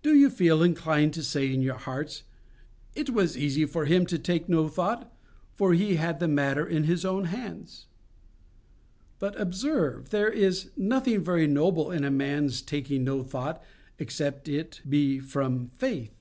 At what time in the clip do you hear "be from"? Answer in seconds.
14.88-15.68